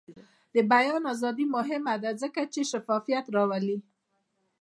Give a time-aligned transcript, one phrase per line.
[0.53, 3.77] د بیان ازادي مهمه ده ځکه چې شفافیت راولي.